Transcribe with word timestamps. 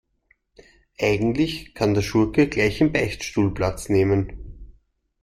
Eigentlich 0.99 1.75
kann 1.75 1.93
der 1.93 2.01
Schurke 2.01 2.47
gleich 2.49 2.81
im 2.81 2.91
Beichtstuhl 2.91 3.53
Platz 3.53 3.87
nehmen. 3.87 4.73